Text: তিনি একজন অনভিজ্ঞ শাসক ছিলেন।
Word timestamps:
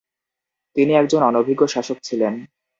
তিনি 0.75 0.91
একজন 0.93 1.21
অনভিজ্ঞ 1.23 1.61
শাসক 1.65 1.97
ছিলেন। 2.03 2.33